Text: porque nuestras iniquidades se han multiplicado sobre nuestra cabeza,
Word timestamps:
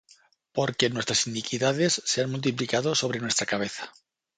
porque 0.51 0.89
nuestras 0.89 1.27
iniquidades 1.27 2.01
se 2.05 2.21
han 2.23 2.31
multiplicado 2.31 2.95
sobre 2.95 3.19
nuestra 3.19 3.45
cabeza, 3.45 3.93